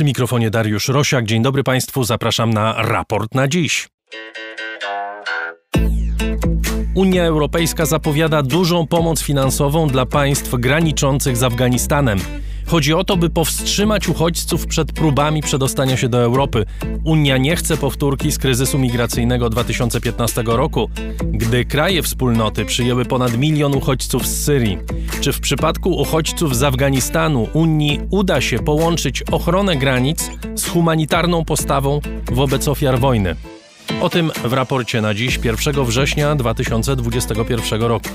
[0.00, 1.24] Przy mikrofonie Dariusz Rosiak.
[1.24, 3.88] Dzień dobry Państwu, zapraszam na raport na dziś.
[6.94, 12.18] Unia Europejska zapowiada dużą pomoc finansową dla państw graniczących z Afganistanem.
[12.70, 16.64] Chodzi o to, by powstrzymać uchodźców przed próbami przedostania się do Europy.
[17.04, 20.90] Unia nie chce powtórki z kryzysu migracyjnego 2015 roku,
[21.24, 24.78] gdy kraje wspólnoty przyjęły ponad milion uchodźców z Syrii.
[25.20, 32.00] Czy w przypadku uchodźców z Afganistanu Unii uda się połączyć ochronę granic z humanitarną postawą
[32.32, 33.36] wobec ofiar wojny?
[34.00, 38.08] O tym w raporcie na dziś 1 września 2021 roku.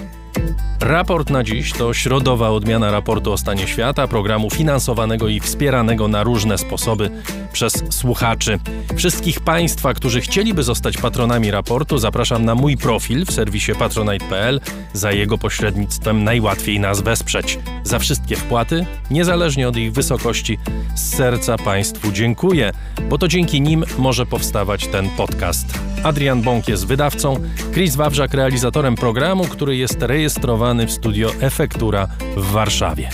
[0.81, 6.23] Raport na dziś to środowa odmiana raportu o stanie świata, programu finansowanego i wspieranego na
[6.23, 7.09] różne sposoby
[7.53, 8.59] przez słuchaczy.
[8.95, 14.61] Wszystkich Państwa, którzy chcieliby zostać patronami raportu, zapraszam na mój profil w serwisie patronite.pl.
[14.93, 17.59] Za jego pośrednictwem najłatwiej nas wesprzeć.
[17.83, 20.57] Za wszystkie wpłaty, niezależnie od ich wysokości,
[20.95, 22.71] z serca Państwu dziękuję,
[23.09, 25.79] bo to dzięki nim może powstawać ten podcast.
[26.03, 27.39] Adrian Bąk jest wydawcą,
[27.73, 30.24] Chris Wawrzak realizatorem programu, który jest rejestrowany
[30.87, 33.09] w studio Efektura w Warszawie.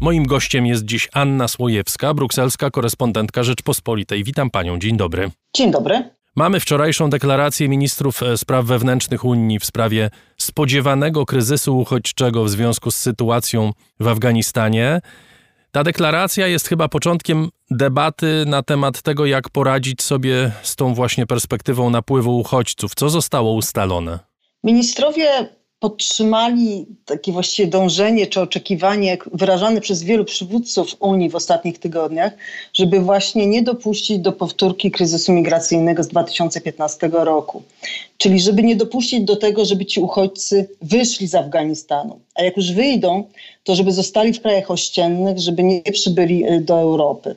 [0.00, 4.24] Moim gościem jest dziś Anna Słojewska, brukselska korespondentka Rzeczpospolitej.
[4.24, 5.30] Witam panią, dzień dobry.
[5.56, 6.10] Dzień dobry.
[6.36, 12.90] Mamy wczorajszą deklarację ministrów e, spraw wewnętrznych Unii w sprawie spodziewanego kryzysu uchodźczego w związku
[12.90, 15.00] z sytuacją w Afganistanie.
[15.74, 21.26] Ta deklaracja jest chyba początkiem debaty na temat tego, jak poradzić sobie z tą właśnie
[21.26, 22.94] perspektywą napływu uchodźców.
[22.94, 24.18] Co zostało ustalone?
[24.64, 25.48] Ministrowie
[25.84, 32.32] podtrzymali takie właściwie dążenie czy oczekiwanie wyrażane przez wielu przywódców Unii w ostatnich tygodniach,
[32.72, 37.62] żeby właśnie nie dopuścić do powtórki kryzysu migracyjnego z 2015 roku.
[38.18, 42.20] Czyli żeby nie dopuścić do tego, żeby ci uchodźcy wyszli z Afganistanu.
[42.34, 43.24] A jak już wyjdą,
[43.64, 47.36] to żeby zostali w krajach ościennych, żeby nie przybyli y, do Europy.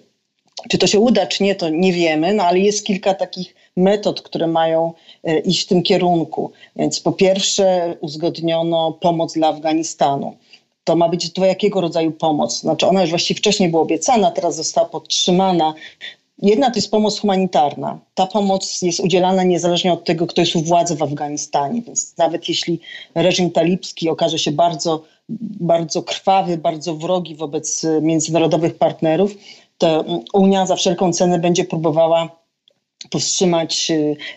[0.69, 4.21] Czy to się uda, czy nie, to nie wiemy, no ale jest kilka takich metod,
[4.21, 6.51] które mają e, iść w tym kierunku.
[6.75, 10.37] Więc po pierwsze uzgodniono pomoc dla Afganistanu.
[10.83, 12.59] To ma być dwojakiego rodzaju pomoc.
[12.59, 15.73] Znaczy ona już właściwie wcześniej była obiecana, teraz została podtrzymana.
[16.41, 17.99] Jedna to jest pomoc humanitarna.
[18.13, 21.81] Ta pomoc jest udzielana niezależnie od tego, kto jest u władzy w Afganistanie.
[21.81, 22.79] Więc nawet jeśli
[23.15, 25.03] reżim talibski okaże się bardzo,
[25.59, 29.35] bardzo krwawy, bardzo wrogi wobec międzynarodowych partnerów,
[29.77, 32.37] to Unia za wszelką cenę będzie próbowała
[33.09, 33.91] powstrzymać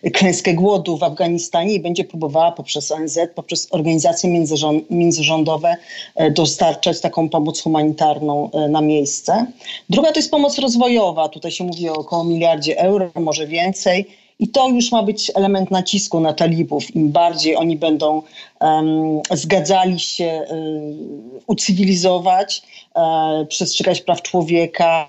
[0.05, 4.47] y, klęskę głodu w Afganistanie i będzie próbowała poprzez ONZ, poprzez organizacje
[4.91, 5.77] międzyrządowe
[6.17, 9.47] e, dostarczać taką pomoc humanitarną e, na miejsce.
[9.91, 11.28] Druga to jest pomoc rozwojowa.
[11.28, 14.07] Tutaj się mówi o około miliardzie euro, może więcej.
[14.41, 16.97] I to już ma być element nacisku na talibów.
[16.97, 18.23] Im bardziej oni będą
[18.61, 22.62] um, zgadzali się um, ucywilizować,
[22.95, 25.09] um, przestrzegać praw człowieka,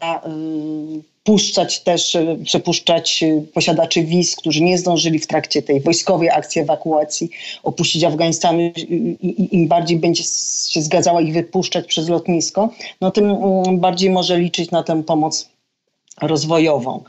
[1.24, 7.30] puszczać też, przepuszczać posiadaczy wiz, którzy nie zdążyli w trakcie tej wojskowej akcji ewakuacji
[7.64, 10.24] opuścić Afganistan i im bardziej będzie
[10.70, 12.70] się zgadzała ich wypuszczać przez lotnisko,
[13.02, 15.50] no tym mm, bardziej może liczyć na tę pomoc
[16.22, 17.04] rozwojową.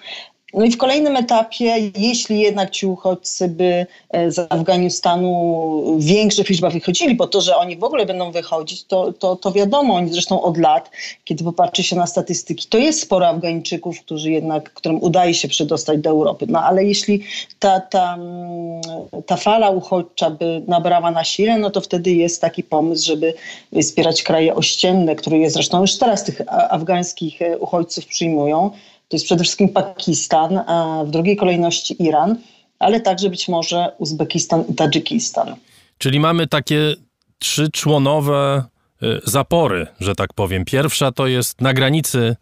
[0.55, 6.49] No i w kolejnym etapie, jeśli jednak ci uchodźcy by e, z Afganistanu w większych
[6.49, 10.13] liczbach wychodzili, bo to, że oni w ogóle będą wychodzić, to, to, to wiadomo, oni
[10.13, 10.91] zresztą od lat,
[11.25, 15.99] kiedy popatrzy się na statystyki, to jest sporo Afgańczyków, którzy jednak, którym udaje się przedostać
[15.99, 16.47] do Europy.
[16.49, 17.25] No ale jeśli
[17.59, 18.81] ta, ta, mm,
[19.27, 23.35] ta fala uchodźcza by nabrała na sile, no to wtedy jest taki pomysł, żeby
[23.83, 28.71] wspierać kraje ościenne, które zresztą już teraz tych afgańskich e, uchodźców przyjmują,
[29.13, 30.61] to jest przede wszystkim Pakistan,
[31.07, 32.37] w drugiej kolejności Iran,
[32.79, 35.57] ale także być może Uzbekistan i Tadżykistan.
[35.99, 36.95] Czyli mamy takie
[37.39, 38.65] trzyczłonowe
[39.03, 40.65] y, zapory, że tak powiem.
[40.65, 42.37] Pierwsza to jest na granicy y,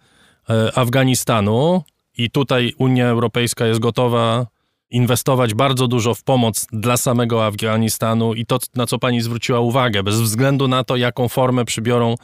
[0.75, 1.83] Afganistanu
[2.19, 4.47] i tutaj Unia Europejska jest gotowa
[4.91, 10.03] inwestować bardzo dużo w pomoc dla samego Afganistanu i to, na co pani zwróciła uwagę,
[10.03, 12.15] bez względu na to, jaką formę przybiorą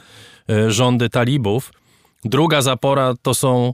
[0.49, 1.71] y, rządy talibów.
[2.25, 3.73] Druga zapora to są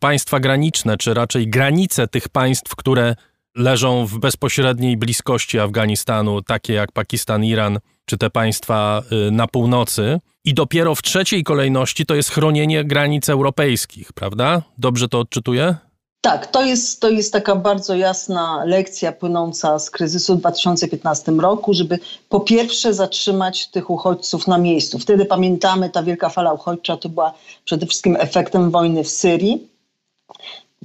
[0.00, 3.14] państwa graniczne, czy raczej granice tych państw, które
[3.56, 10.20] leżą w bezpośredniej bliskości Afganistanu, takie jak Pakistan, Iran, czy te państwa y, na północy.
[10.44, 14.62] I dopiero w trzeciej kolejności to jest chronienie granic europejskich, prawda?
[14.78, 15.76] Dobrze to odczytuję?
[16.20, 21.74] Tak, to jest, to jest taka bardzo jasna lekcja płynąca z kryzysu w 2015 roku,
[21.74, 21.98] żeby
[22.28, 24.98] po pierwsze zatrzymać tych uchodźców na miejscu.
[24.98, 27.34] Wtedy pamiętamy, ta wielka fala uchodźcza to była
[27.64, 29.75] przede wszystkim efektem wojny w Syrii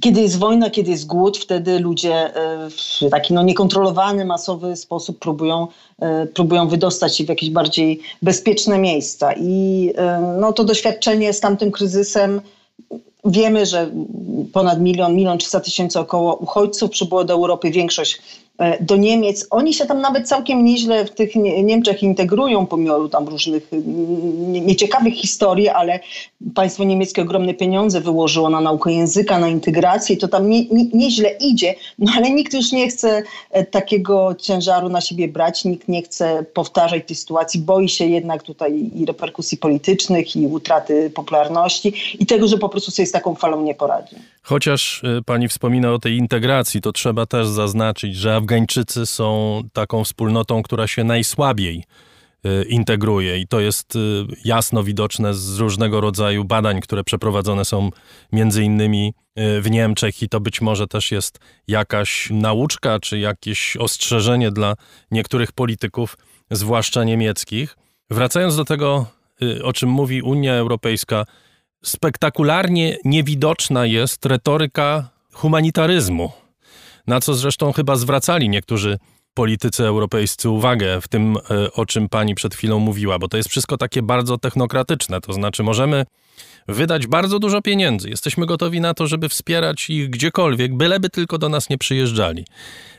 [0.00, 2.32] kiedy jest wojna, kiedy jest głód, wtedy ludzie
[2.70, 5.66] w taki no, niekontrolowany, masowy sposób próbują,
[6.34, 9.32] próbują wydostać się w jakieś bardziej bezpieczne miejsca.
[9.36, 9.92] I
[10.40, 12.40] no, to doświadczenie z tamtym kryzysem
[13.24, 13.90] Wiemy, że
[14.52, 18.41] ponad milion, milion trzysta tysięcy około uchodźców przybyło do Europy, większość E,
[18.80, 19.46] do Niemiec.
[19.50, 21.34] Oni się tam nawet całkiem nieźle w tych
[21.64, 23.70] Niemczech integrują, pomimo tam różnych
[24.48, 26.00] nieciekawych historii, ale
[26.54, 31.30] państwo niemieckie ogromne pieniądze wyłożyło na naukę języka, na integrację, to tam nie, nie, nieźle
[31.40, 36.02] idzie, no ale nikt już nie chce e, takiego ciężaru na siebie brać, nikt nie
[36.02, 42.26] chce powtarzać tej sytuacji, boi się jednak tutaj i reperkusji politycznych, i utraty popularności i
[42.26, 44.16] tego, że po prostu sobie z taką falą nie poradzi.
[44.42, 50.04] Chociaż e, pani wspomina o tej integracji, to trzeba też zaznaczyć, że Afgańczycy są taką
[50.04, 51.84] wspólnotą, która się najsłabiej
[52.44, 53.98] e, integruje i to jest e,
[54.44, 57.90] jasno widoczne z różnego rodzaju badań, które przeprowadzone są
[58.32, 64.50] między innymi w Niemczech i to być może też jest jakaś nauczka czy jakieś ostrzeżenie
[64.50, 64.74] dla
[65.10, 66.16] niektórych polityków,
[66.50, 67.76] zwłaszcza niemieckich.
[68.10, 69.06] Wracając do tego,
[69.62, 71.24] o czym mówi Unia Europejska,
[71.84, 76.32] spektakularnie niewidoczna jest retoryka humanitaryzmu,
[77.06, 78.98] na co zresztą chyba zwracali niektórzy
[79.34, 83.48] politycy europejscy uwagę w tym, e, o czym pani przed chwilą mówiła, bo to jest
[83.48, 85.20] wszystko takie bardzo technokratyczne.
[85.20, 86.04] To znaczy, możemy
[86.68, 88.10] wydać bardzo dużo pieniędzy.
[88.10, 92.46] Jesteśmy gotowi na to, żeby wspierać ich gdziekolwiek, byleby tylko do nas nie przyjeżdżali.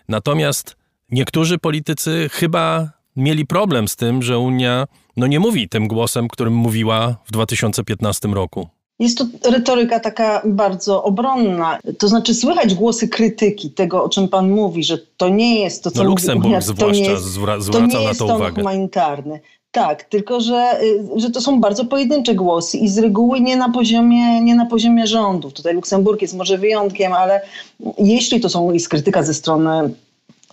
[0.09, 0.75] Natomiast
[1.11, 4.85] niektórzy politycy chyba mieli problem z tym, że Unia
[5.17, 8.69] no nie mówi tym głosem, którym mówiła w 2015 roku.
[8.99, 11.79] Jest to retoryka taka bardzo obronna.
[11.99, 15.91] To znaczy słychać głosy krytyki tego, o czym pan mówi, że to nie jest to,
[15.91, 18.55] co no, Luksemburg Unia, zwłaszcza to nie jest, zwraca to nie jest na to uwagę.
[18.55, 19.39] humanitarny.
[19.71, 23.69] Tak, tylko że, y, że to są bardzo pojedyncze głosy i z reguły nie na
[23.69, 25.53] poziomie, nie na poziomie rządów.
[25.53, 27.41] Tutaj Luksemburg jest może wyjątkiem, ale
[27.97, 29.93] jeśli to są, jest krytyka ze strony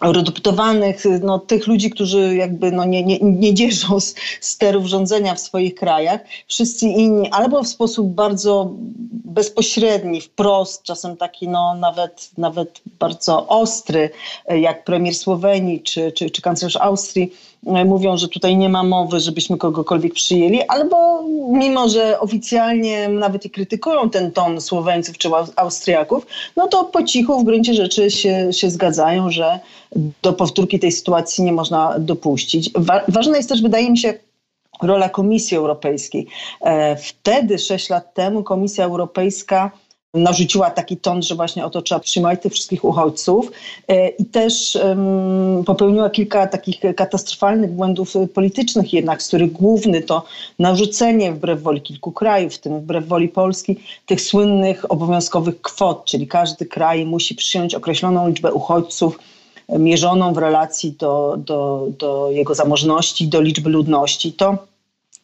[0.00, 5.40] eurodeputowanych, no, tych ludzi, którzy jakby no, nie, nie, nie dzierżą z sterów rządzenia w
[5.40, 6.20] swoich krajach.
[6.48, 8.70] Wszyscy inni albo w sposób bardzo
[9.24, 14.10] bezpośredni, wprost, czasem taki no, nawet, nawet bardzo ostry,
[14.48, 17.32] jak premier Słowenii czy, czy, czy kanclerz Austrii,
[17.62, 23.50] mówią, że tutaj nie ma mowy, żebyśmy kogokolwiek przyjęli, albo mimo, że oficjalnie nawet i
[23.50, 26.26] krytykują ten ton Słoweńców czy Austriaków,
[26.56, 29.60] no to po cichu w gruncie rzeczy się, się zgadzają, że
[30.22, 32.70] do powtórki tej sytuacji nie można dopuścić.
[32.74, 34.14] Wa ważna jest też, wydaje mi się,
[34.82, 36.26] rola Komisji Europejskiej.
[36.60, 39.70] E, wtedy, sześć lat temu, Komisja Europejska
[40.14, 43.50] narzuciła taki ton, że właśnie oto trzeba przyjmować tych wszystkich uchodźców
[43.88, 44.78] e, i też
[45.66, 50.24] popełniła kilka takich katastrofalnych błędów politycznych jednak, z których główny to
[50.58, 53.76] narzucenie wbrew woli kilku krajów, w tym wbrew woli Polski,
[54.06, 59.18] tych słynnych obowiązkowych kwot, czyli każdy kraj musi przyjąć określoną liczbę uchodźców
[59.68, 64.32] mierzoną w relacji do, do, do jego zamożności, do liczby ludności.
[64.32, 64.69] To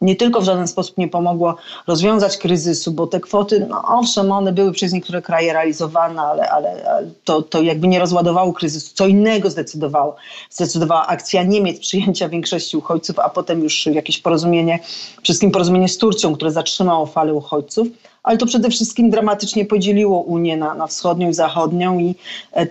[0.00, 1.56] nie tylko w żaden sposób nie pomogło
[1.86, 6.82] rozwiązać kryzysu, bo te kwoty, no owszem, one były przez niektóre kraje realizowane, ale, ale
[7.24, 8.90] to, to jakby nie rozładowało kryzysu.
[8.94, 10.16] Co innego zdecydowało.
[10.50, 14.78] Zdecydowała akcja Niemiec przyjęcia większości uchodźców, a potem już jakieś porozumienie,
[15.22, 17.88] wszystkim porozumienie z Turcją, które zatrzymało falę uchodźców.
[18.22, 22.14] Ale to przede wszystkim dramatycznie podzieliło Unię na, na wschodnią i zachodnią i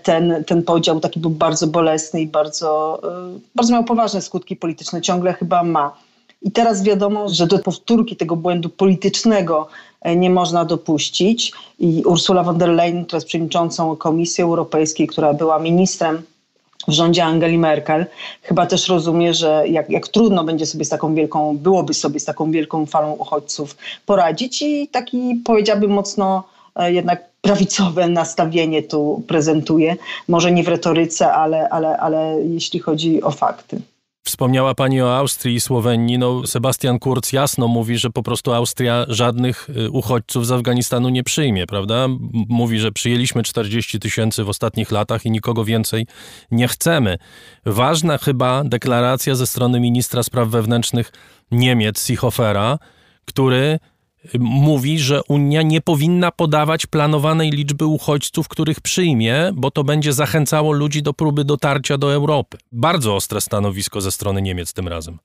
[0.03, 5.01] ten, ten podział taki był bardzo bolesny i bardzo, e, bardzo miał poważne skutki polityczne.
[5.01, 6.05] Ciągle chyba ma.
[6.45, 9.67] I teraz wiadomo, że do powtórki tego błędu politycznego
[10.01, 11.51] e, nie można dopuścić.
[11.79, 16.21] I Ursula von der Leyen, która jest przewodniczącą Komisji Europejskiej, która była ministrem
[16.87, 18.05] w rządzie Angeli Merkel,
[18.41, 22.25] chyba też rozumie, że jak, jak trudno będzie sobie z taką wielką, byłoby sobie z
[22.25, 26.43] taką wielką falą uchodźców poradzić i taki powiedziałbym mocno
[26.75, 29.95] e, jednak prawicowe nastawienie tu prezentuje.
[30.27, 33.81] Może nie w retoryce, ale, ale, ale jeśli chodzi o fakty.
[34.25, 36.17] Wspomniała Pani o Austrii i Słowenii.
[36.17, 41.23] No, Sebastian Kurz jasno mówi, że po prostu Austria żadnych y, uchodźców z Afganistanu nie
[41.23, 42.07] przyjmie, prawda?
[42.49, 46.07] Mówi, że przyjęliśmy 40 tysięcy w ostatnich latach i nikogo więcej
[46.51, 47.17] nie chcemy.
[47.65, 51.11] Ważna chyba deklaracja ze strony ministra spraw wewnętrznych
[51.51, 52.79] Niemiec, Seehofera,
[53.25, 53.79] który
[54.39, 60.71] mówi, że Unia nie powinna podawać planowanej liczby uchodźców, których przyjmie, bo to będzie zachęcało
[60.71, 62.57] ludzi do próby dotarcia do Europy.
[62.71, 65.17] Bardzo ostre stanowisko ze strony Niemiec tym razem.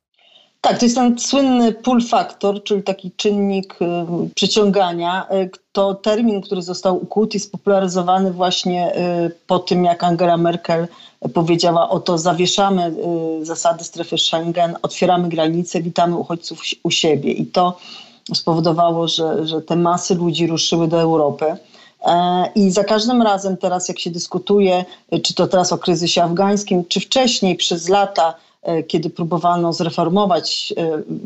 [0.61, 3.87] Tak, to jest ten słynny pull factor, czyli taki czynnik y,
[4.35, 5.27] przyciągania.
[5.33, 10.89] Y, to termin, który został ukuty i spopularyzowany właśnie y, po tym, jak Angela Merkel
[11.35, 12.95] powiedziała o to, zawieszamy
[13.43, 17.33] zasady strefy Schengen, otwieramy granice, witamy uchodźców u siebie.
[17.33, 17.79] I to
[18.35, 21.57] spowodowało, że, że te masy ludzi ruszyły do Europy.
[22.55, 24.85] I za każdym razem teraz, jak się dyskutuje,
[25.23, 28.35] czy to teraz o kryzysie afgańskim, czy wcześniej przez lata,
[28.89, 30.75] kiedy próbowano zreformować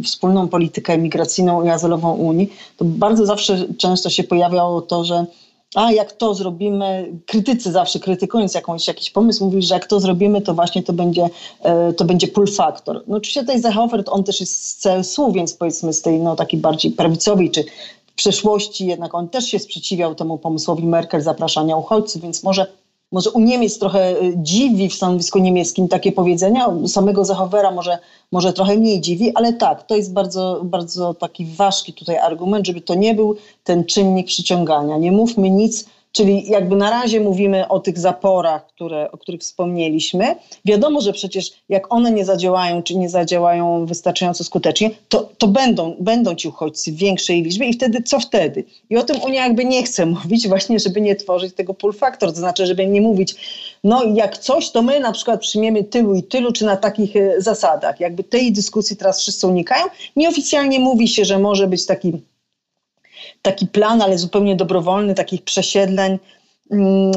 [0.05, 5.25] wspólną politykę migracyjną i azylową Unii, to bardzo zawsze często się pojawiało to, że
[5.75, 10.43] a jak to zrobimy, krytycy zawsze krytykując jakąś, jakiś pomysł, mówili, że jak to zrobimy,
[10.43, 11.29] to właśnie to będzie,
[11.63, 13.03] e, to będzie pull factor.
[13.07, 16.61] No oczywiście tutaj Zechofert, on też jest z CSU, więc powiedzmy z tej no, takiej
[16.61, 17.65] bardziej prawicowej, czy
[18.07, 22.67] w przeszłości jednak on też się sprzeciwiał temu pomysłowi Merkel zapraszania uchodźców, więc może
[23.15, 27.99] może u Niemiec trochę y, dziwi w stanowisku niemieckim takie powiedzenia, samego Zachowera może,
[28.33, 32.81] może trochę mniej dziwi, ale tak, to jest bardzo, bardzo taki ważki tutaj argument, żeby
[32.81, 34.99] to nie był ten czynnik przyciągania.
[34.99, 40.35] Nie mówmy nic Czyli jakby na razie mówimy o tych zaporach, które, o których wspomnieliśmy.
[40.65, 45.97] Wiadomo, że przecież jak one nie zadziałają, czy nie zadziałają wystarczająco skutecznie, to, to będą,
[46.01, 48.65] będą ci uchodźcy w większej liczbie i wtedy co wtedy?
[48.91, 52.31] I o tym Unia jakby nie chce mówić właśnie, żeby nie tworzyć tego pull factor,
[52.33, 53.35] to znaczy, żeby nie mówić,
[53.85, 57.41] no jak coś, to my na przykład przyjmiemy tylu i tylu, czy na takich e,
[57.41, 58.01] zasadach.
[58.01, 59.85] Jakby tej dyskusji teraz wszyscy unikają.
[60.17, 62.13] Nieoficjalnie mówi się, że może być taki
[63.43, 66.19] taki plan, ale zupełnie dobrowolny, takich przesiedleń,
[66.71, 67.13] mm,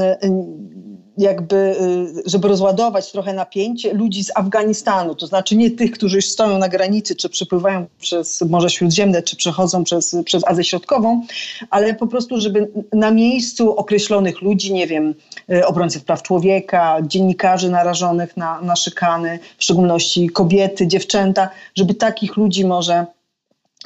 [1.18, 6.26] jakby, y, żeby rozładować trochę napięcie ludzi z Afganistanu, to znaczy nie tych, którzy już
[6.26, 11.22] stoją na granicy, czy przepływają przez Morze Śródziemne, czy przechodzą przez, przez Azję Środkową,
[11.70, 15.16] ale po prostu, żeby na miejscu określonych ludzi, nie wiem,
[15.52, 22.38] y, obrońców praw człowieka, dziennikarzy narażonych na, na szykany, w szczególności kobiety, dziewczęta, żeby takich
[22.38, 23.06] ludzi może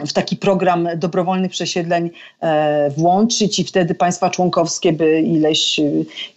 [0.08, 2.10] w taki program dobrowolnych przesiedleń
[2.42, 5.80] e, włączyć i wtedy państwa członkowskie by ileś,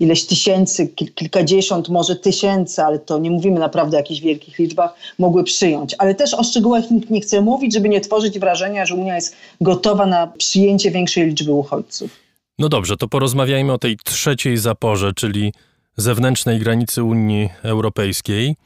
[0.00, 5.44] ileś tysięcy, kilkadziesiąt, może tysięcy, ale to nie mówimy naprawdę o jakichś wielkich liczbach, mogły
[5.44, 5.94] przyjąć.
[5.98, 9.36] Ale też o szczegółach nikt nie chce mówić, żeby nie tworzyć wrażenia, że Unia jest
[9.60, 12.10] gotowa na przyjęcie większej liczby uchodźców.
[12.58, 15.52] No dobrze, to porozmawiajmy o tej trzeciej zaporze, czyli
[15.96, 18.56] zewnętrznej granicy Unii Europejskiej.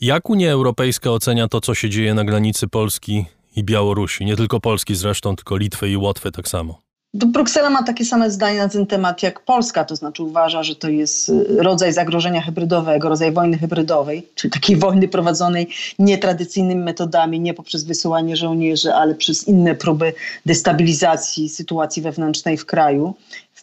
[0.00, 3.24] Jak Unia Europejska ocenia to, co się dzieje na granicy Polski
[3.56, 6.80] i Białorusi, nie tylko Polski zresztą, tylko Litwy i Łotwy tak samo.
[7.14, 10.88] Bruksela ma takie same zdanie na ten temat jak Polska, to znaczy uważa, że to
[10.88, 17.54] jest y, rodzaj zagrożenia hybrydowego, rodzaj wojny hybrydowej, czyli takiej wojny prowadzonej nietradycyjnymi metodami, nie
[17.54, 20.12] poprzez wysyłanie żołnierzy, ale przez inne próby
[20.46, 23.14] destabilizacji sytuacji wewnętrznej w kraju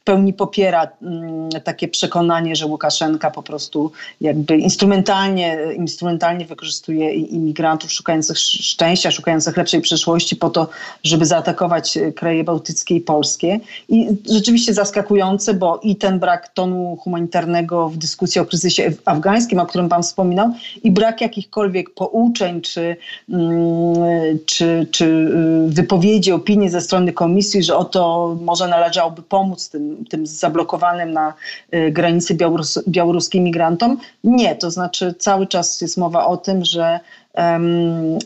[0.08, 8.38] pełni popiera mm, takie przekonanie, że Łukaszenka po prostu jakby instrumentalnie, instrumentalnie wykorzystuje imigrantów szukających
[8.40, 10.70] szczęścia, szukających lepszej przyszłości po to,
[11.04, 13.60] żeby zaatakować kraje bałtyckie i polskie.
[13.90, 19.66] I rzeczywiście zaskakujące, bo i ten brak tonu humanitarnego w dyskusji o kryzysie afgańskim, o
[19.66, 22.96] którym pan wspominał, i brak jakichkolwiek pouczeń czy,
[23.30, 29.97] mm, czy, czy y, wypowiedzi, opinii ze strony komisji, że oto może należałoby pomóc tym
[30.10, 31.34] tym, zablokowanym na
[31.74, 33.98] y, granicy białorus białoruskim migrantom.
[34.24, 37.00] Nie, to znaczy cały czas jest mowa o tym, że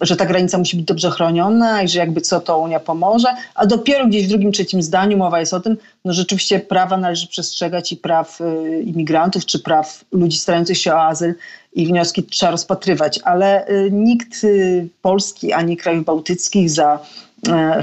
[0.02, 3.66] że ta granica musi być dobrze chroniona i że jakby co to Unia pomoże, a
[3.66, 7.92] dopiero gdzieś w drugim, trzecim zdaniu mowa jest o tym, no rzeczywiście prawa należy przestrzegać
[7.92, 11.36] i praw y, imigrantów czy praw ludzi starających się o azyl
[11.74, 14.46] i wnioski trzeba rozpatrywać, ale y, nikt
[15.02, 17.00] Polski ani krajów bałtyckich za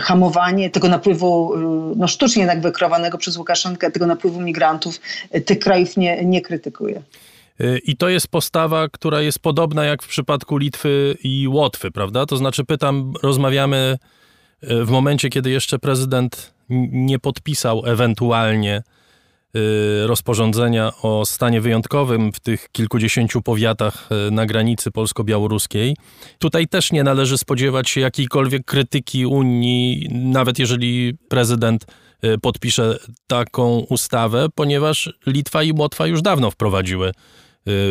[0.01, 1.59] hamowanie tego napływu, e,
[1.97, 5.01] no sztucznie jednak wykreowanego przez Łukaszenkę, tego napływu migrantów,
[5.31, 7.03] e, tych krajów nie, nie krytykuje.
[7.85, 12.27] I to jest postawa, która jest podobna jak w przypadku Litwy i Łotwy, prawda?
[12.27, 13.99] To znaczy, pytam, rozmawiamy
[14.63, 16.53] w momencie, kiedy jeszcze prezydent
[16.93, 18.83] nie podpisał ewentualnie
[20.07, 25.97] rozporządzenia o stanie wyjątkowym w tych kilkudziesięciu powiatach y, na granicy polsko-białoruskiej.
[26.39, 31.87] Tutaj też nie należy spodziewać się jakiejkolwiek krytyki Unii, nawet jeżeli prezydent
[32.25, 37.13] y, podpisze taką ustawę, ponieważ Litwa i Łotwa już dawno wprowadziły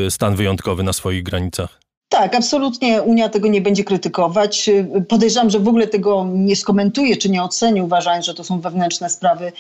[0.10, 1.80] stan wyjątkowy na swoich granicach.
[2.10, 4.70] Tak, absolutnie Unia tego nie będzie krytykować.
[5.08, 9.10] Podejrzewam, że w ogóle tego nie skomentuje czy nie oceni, uważając, że to są wewnętrzne
[9.10, 9.52] sprawy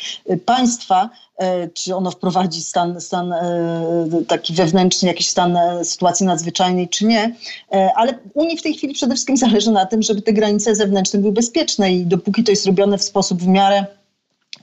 [0.46, 1.10] państwa.
[1.38, 7.06] E, czy ono wprowadzi stan, stan e, taki wewnętrzny, jakiś stan e, sytuacji nadzwyczajnej, czy
[7.06, 7.36] nie.
[7.96, 11.34] Ale Unii w tej chwili przede wszystkim zależy na tym, żeby te granice zewnętrzne były
[11.34, 13.86] bezpieczne i dopóki to jest robione w sposób w miarę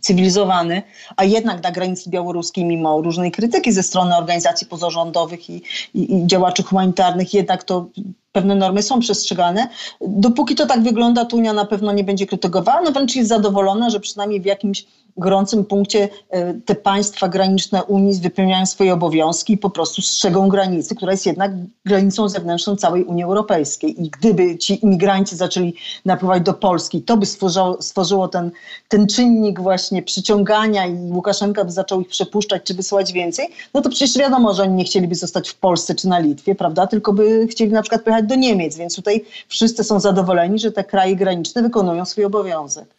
[0.05, 0.83] cywilizowany,
[1.17, 5.63] a jednak na granicy białoruskiej, mimo różnej krytyki ze strony organizacji pozarządowych i,
[5.95, 7.87] i, i działaczy humanitarnych, jednak to
[8.33, 9.69] pewne normy są przestrzegane.
[10.01, 13.91] Dopóki to tak wygląda, to Unia na pewno nie będzie krytykowała, no wręcz jest zadowolona,
[13.91, 19.59] że przynajmniej w jakimś gorącym punkcie e, te państwa graniczne Unii wypełniają swoje obowiązki i
[19.59, 21.53] po prostu strzegą granicy, która jest jednak
[21.85, 24.05] granicą zewnętrzną całej Unii Europejskiej.
[24.05, 28.51] I gdyby ci imigranci zaczęli napływać do Polski, to by stworzyło, stworzyło ten,
[28.89, 33.91] ten czynnik właśnie przyciągania i Łukaszenka by zaczął ich przepuszczać czy wysyłać więcej, no to
[33.91, 37.47] przecież wiadomo, że oni nie chcieliby zostać w Polsce czy na Litwie, prawda, tylko by
[37.47, 41.63] chcieli na przykład pojechać do Niemiec, więc tutaj wszyscy są zadowoleni, że te kraje graniczne
[41.63, 42.95] wykonują swój obowiązek.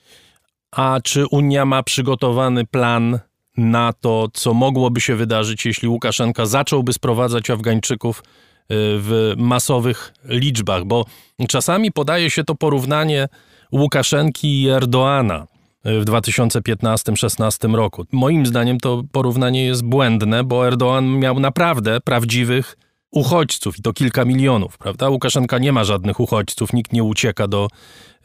[0.76, 3.20] A czy Unia ma przygotowany plan
[3.58, 8.24] na to, co mogłoby się wydarzyć, jeśli Łukaszenka zacząłby sprowadzać Afgańczyków y,
[8.70, 10.86] w masowych liczbach?
[10.86, 11.06] Bo
[11.48, 13.28] czasami podaje się to porównanie
[13.72, 15.48] Łukaszenki i Erdoana
[15.86, 18.06] w 2015-16 roku.
[18.12, 22.78] Moim zdaniem to porównanie jest błędne, bo Erdoğan miał naprawdę prawdziwych
[23.12, 25.10] uchodźców i to kilka milionów, prawda?
[25.10, 27.68] Łukaszenka nie ma żadnych uchodźców, nikt nie ucieka do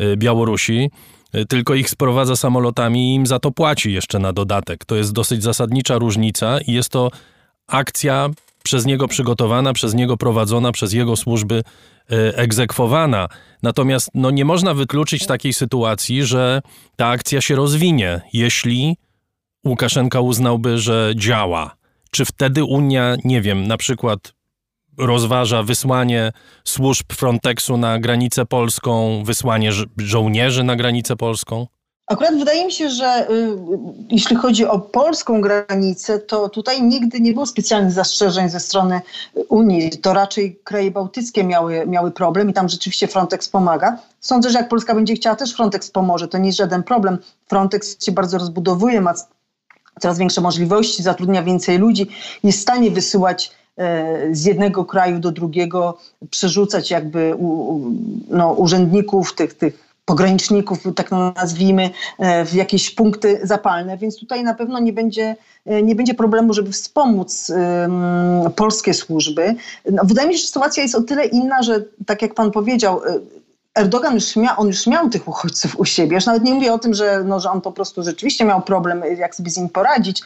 [0.00, 4.85] y, Białorusi, y, tylko ich sprowadza samolotami i im za to płaci jeszcze na dodatek.
[4.85, 7.11] To jest dosyć zasadnicza różnica i jest to
[7.67, 8.31] akcja
[8.63, 11.63] przez niego przygotowana, przez niego prowadzona, przez jego służby
[12.13, 13.29] y, egzekwowana.
[13.63, 16.63] Natomiast no, nie można wykluczyć takiej sytuacji, że
[16.97, 18.97] ta akcja się rozwinie, jeśli
[19.67, 21.77] Łukaszenka uznałby, że działa.
[22.11, 24.33] Czy wtedy Unia, nie wiem, na przykład
[24.99, 26.32] rozważa wysłanie
[26.64, 31.66] służb Frontexu na granicę polską, wysłanie żo żołnierzy na granicę polską?
[32.11, 33.56] Akurat wydaje mi się, że y,
[34.09, 39.00] jeśli chodzi o polską granicę, to tutaj nigdy nie było specjalnych zastrzeżeń ze strony
[39.49, 39.90] Unii.
[39.90, 43.99] To raczej kraje bałtyckie miały, miały problem i tam rzeczywiście Frontex pomaga.
[44.20, 46.28] Sądzę, że jak Polska będzie chciała, też Frontex pomoże.
[46.28, 47.18] To nie jest żaden problem.
[47.49, 49.14] Frontex się bardzo rozbudowuje, ma
[50.00, 52.06] coraz większe możliwości, zatrudnia więcej ludzi,
[52.44, 53.52] jest w stanie wysyłać
[54.33, 55.99] z jednego kraju do drugiego
[56.31, 57.35] przerzucać jakby
[58.29, 64.55] no, urzędników, tych, tych pograniczników, tak nazwijmy, e, w jakieś punkty zapalne, więc tutaj na
[64.55, 65.37] pewno nie będzie,
[65.67, 67.53] e, nie będzie problemu, żeby wspomóc
[68.57, 69.55] polskie służby.
[69.91, 73.00] No, wydaje mi się, że sytuacja jest o tyle inna, że tak jak pan powiedział,
[73.75, 76.15] Erdogan już miał, on już miał tych uchodźców u siebie.
[76.15, 79.03] Już nawet nie mówię o tym, że, no, że on po prostu rzeczywiście miał problem,
[79.19, 80.23] jak sobie z nim poradzić,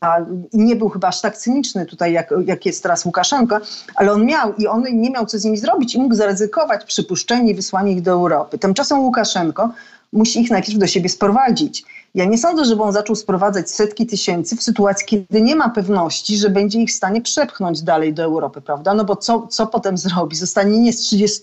[0.00, 0.18] a,
[0.52, 3.60] nie był chyba aż tak cyniczny tutaj, jak, jak jest teraz Łukaszenka,
[3.94, 7.50] ale on miał i on nie miał co z nimi zrobić i mógł zaryzykować przypuszczenie
[7.50, 8.58] i wysłanie ich do Europy.
[8.58, 9.70] Tymczasem Łukaszenko
[10.12, 11.84] musi ich najpierw do siebie sprowadzić.
[12.14, 16.36] Ja nie sądzę, żeby on zaczął sprowadzać setki tysięcy w sytuacji, kiedy nie ma pewności,
[16.36, 18.94] że będzie ich w stanie przepchnąć dalej do Europy, prawda?
[18.94, 20.36] No bo co, co potem zrobi?
[20.36, 21.40] Zostanie nie z 30,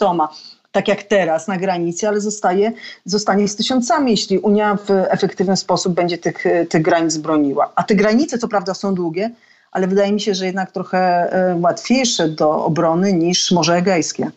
[0.71, 2.71] tak jak teraz na granicy, ale zostaje,
[3.05, 7.71] zostanie z tysiącami, jeśli Unia w efektywny sposób będzie tych, tych granic broniła.
[7.75, 9.31] A te granice, co prawda, są długie,
[9.71, 14.31] ale wydaje mi się, że jednak trochę e, łatwiejsze do obrony niż Morze Egejskie.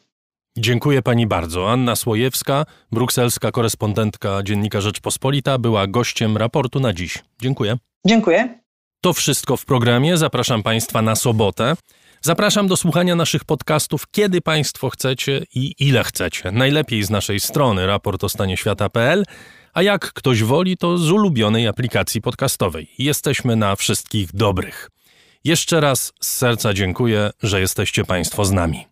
[0.58, 1.70] Dziękuję pani bardzo.
[1.70, 7.24] Anna Słojewska, brukselska korespondentka Dziennika Rzeczpospolita, była gościem raportu na dziś.
[7.42, 7.76] Dziękuję.
[8.06, 8.58] Dziękuję.
[9.00, 10.16] To wszystko w programie.
[10.16, 11.74] Zapraszam państwa na sobotę.
[12.24, 16.52] Zapraszam do słuchania naszych podcastów, kiedy Państwo chcecie i ile chcecie.
[16.52, 19.24] Najlepiej z naszej strony raportostanieświata.pl,
[19.72, 22.90] a jak ktoś woli, to z ulubionej aplikacji podcastowej.
[22.98, 24.90] Jesteśmy na wszystkich dobrych.
[25.44, 28.91] Jeszcze raz z serca dziękuję, że jesteście Państwo z nami.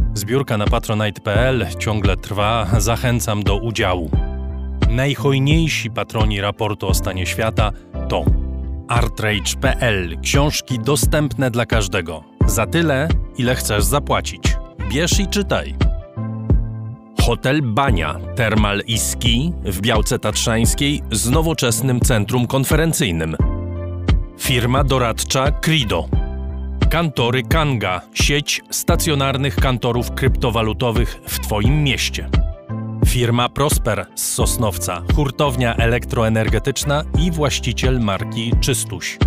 [0.13, 4.09] Zbiórka na patronite.pl ciągle trwa, zachęcam do udziału.
[4.89, 7.71] Najhojniejsi patroni raportu o stanie świata
[8.09, 8.25] to
[8.87, 12.23] artrage.pl książki dostępne dla każdego.
[12.45, 14.43] Za tyle, ile chcesz zapłacić.
[14.89, 15.75] Bierz i czytaj.
[17.21, 23.35] Hotel Bania, Termal i Ski w Białce Tatrzańskiej z nowoczesnym centrum konferencyjnym.
[24.39, 26.20] Firma doradcza Crido
[26.91, 32.29] Kantory Kanga, sieć stacjonarnych kantorów kryptowalutowych w Twoim mieście.
[33.07, 39.17] Firma Prosper z Sosnowca, hurtownia elektroenergetyczna i właściciel marki Czystuś.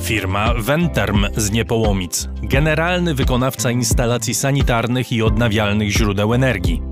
[0.00, 6.87] Firma Venterm z Niepołomic, generalny wykonawca instalacji sanitarnych i odnawialnych źródeł energii.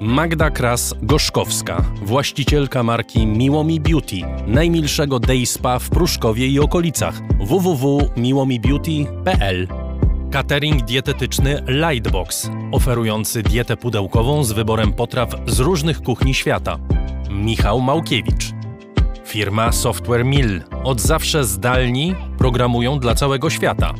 [0.00, 9.68] Magda Kras-Gorzkowska, właścicielka marki Miłomi Beauty, najmilszego day spa w Pruszkowie i okolicach www.miłomibeauty.pl
[10.30, 16.78] Catering dietetyczny Lightbox, oferujący dietę pudełkową z wyborem potraw z różnych kuchni świata.
[17.30, 18.52] Michał Małkiewicz.
[19.24, 20.62] Firma Software Mill.
[20.84, 23.94] Od zawsze zdalni programują dla całego świata.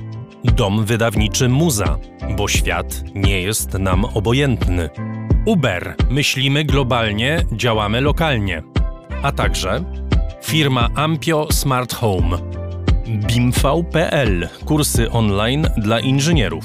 [0.45, 1.99] Dom wydawniczy Muza,
[2.37, 4.91] bo świat nie jest nam obojętny.
[5.49, 5.95] Uber.
[6.11, 8.63] Myślimy globalnie, działamy lokalnie.
[9.23, 9.85] A także
[10.45, 12.39] firma Ampio Smart Home.
[13.07, 14.49] BIMV.pl.
[14.65, 16.65] Kursy online dla inżynierów.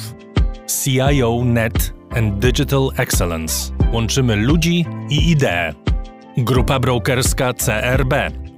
[0.83, 3.73] CIO Net and Digital Excellence.
[3.93, 5.73] Łączymy ludzi i idee.
[6.37, 8.13] Grupa brokerska CRB.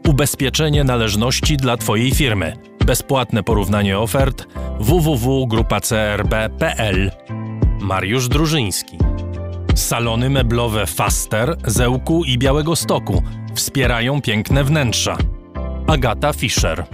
[0.07, 2.57] Ubezpieczenie należności dla Twojej firmy.
[2.85, 4.47] Bezpłatne porównanie ofert
[4.79, 7.11] www.grupacrb.pl.
[7.79, 9.04] Mariusz Drużyński.
[9.75, 13.23] Salony meblowe Faster, Zełku i Białego Stoku
[13.55, 15.17] wspierają piękne wnętrza.
[15.87, 16.85] Agata Fischer.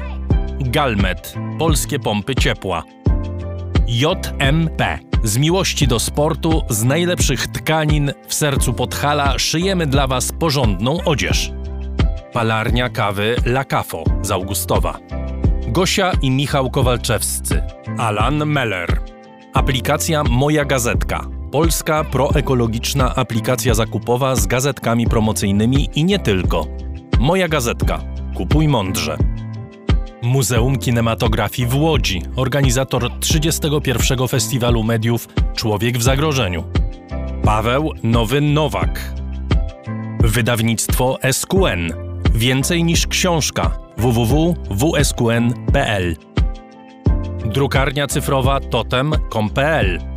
[0.60, 1.36] Galmet.
[1.60, 2.84] Polskie pompy ciepła.
[3.88, 5.00] JMP.
[5.24, 11.52] Z miłości do sportu, z najlepszych tkanin w sercu Podhala szyjemy dla Was porządną odzież.
[12.34, 15.00] Palarnia kawy La Cafo z Augustowa.
[15.67, 17.63] Gosia i Michał Kowalczewscy.
[17.98, 19.02] Alan Meller.
[19.54, 21.41] Aplikacja Moja Gazetka.
[21.52, 26.68] Polska proekologiczna aplikacja zakupowa z gazetkami promocyjnymi i nie tylko.
[27.20, 28.02] Moja Gazetka.
[28.36, 29.18] Kupuj mądrze.
[30.22, 34.28] Muzeum Kinematografii w Łodzi, organizator 31.
[34.28, 36.64] Festiwalu Mediów Człowiek w Zagrożeniu.
[37.44, 39.14] Paweł Nowy Nowak.
[40.20, 41.94] Wydawnictwo SQN.
[42.34, 43.72] Więcej niż książka.
[43.98, 46.16] www.wsqn.pl
[47.46, 50.11] Drukarnia cyfrowa totem.com.pl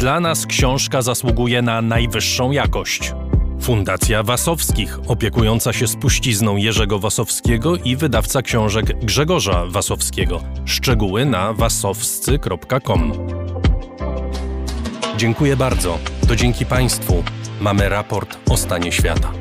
[0.00, 3.12] Dla nas książka zasługuje na najwyższą jakość.
[3.60, 10.42] Fundacja Wasowskich, opiekująca się spuścizną Jerzego Wasowskiego i wydawca książek Grzegorza Wasowskiego.
[10.64, 13.12] Szczegóły na wasowscy.com.
[15.16, 15.98] Dziękuję bardzo.
[16.28, 17.24] To dzięki Państwu
[17.60, 19.39] mamy raport o stanie świata.